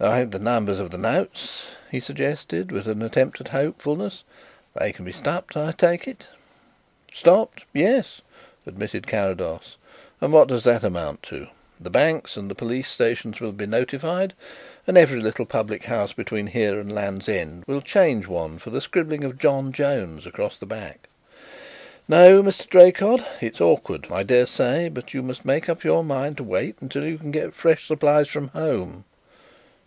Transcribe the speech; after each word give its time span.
"I 0.00 0.18
have 0.18 0.30
the 0.30 0.38
numbers 0.38 0.78
of 0.78 0.92
the 0.92 0.96
notes," 0.96 1.70
he 1.90 1.98
suggested, 1.98 2.70
with 2.70 2.86
an 2.86 3.02
attempt 3.02 3.40
at 3.40 3.48
hopefulness. 3.48 4.22
"They 4.78 4.92
can 4.92 5.04
be 5.04 5.10
stopped, 5.10 5.56
I 5.56 5.72
take 5.72 6.06
it?" 6.06 6.28
"Stopped? 7.12 7.64
Yes," 7.72 8.20
admitted 8.64 9.08
Carrados. 9.08 9.76
"And 10.20 10.32
what 10.32 10.46
does 10.46 10.62
that 10.62 10.84
amount 10.84 11.24
to? 11.24 11.48
The 11.80 11.90
banks 11.90 12.36
and 12.36 12.48
the 12.48 12.54
police 12.54 12.88
stations 12.88 13.40
will 13.40 13.50
be 13.50 13.66
notified 13.66 14.34
and 14.86 14.96
every 14.96 15.20
little 15.20 15.46
public 15.46 15.82
house 15.86 16.12
between 16.12 16.46
here 16.46 16.78
and 16.78 16.94
Land's 16.94 17.28
End 17.28 17.64
will 17.66 17.82
change 17.82 18.28
one 18.28 18.60
for 18.60 18.70
the 18.70 18.80
scribbling 18.80 19.24
of 19.24 19.36
'John 19.36 19.72
Jones' 19.72 20.26
across 20.26 20.58
the 20.58 20.64
back. 20.66 21.08
No, 22.06 22.40
Mr. 22.40 22.68
Draycott, 22.70 23.26
it's 23.40 23.60
awkward, 23.60 24.06
I 24.12 24.22
dare 24.22 24.46
say, 24.46 24.88
but 24.88 25.12
you 25.12 25.22
must 25.22 25.44
make 25.44 25.68
up 25.68 25.82
your 25.82 26.04
mind 26.04 26.36
to 26.36 26.44
wait 26.44 26.76
until 26.80 27.04
you 27.04 27.18
can 27.18 27.32
get 27.32 27.52
fresh 27.52 27.88
supplies 27.88 28.28
from 28.28 28.46
home. 28.50 29.04